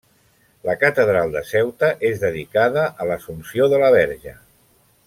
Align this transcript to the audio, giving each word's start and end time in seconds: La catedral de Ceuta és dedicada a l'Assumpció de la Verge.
La 0.69 0.73
catedral 0.83 1.35
de 1.35 1.43
Ceuta 1.49 1.91
és 2.11 2.17
dedicada 2.25 2.89
a 3.05 3.09
l'Assumpció 3.13 3.71
de 3.75 3.83
la 3.85 3.95
Verge. 3.99 4.37